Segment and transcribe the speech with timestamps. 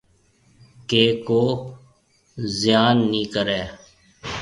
[0.89, 1.43] ڪہ ڪو
[2.59, 3.61] ضيان نِي ڪرَي